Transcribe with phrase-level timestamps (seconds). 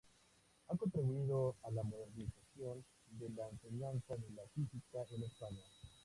[0.69, 5.61] Ha contribuido a la modernización de la enseñanza de la Física en España.